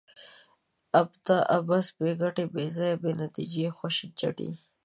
[1.01, 4.49] ابته؛ عبث، بې ګټي، بې ځایه، بې نتیجې، خوشي چټي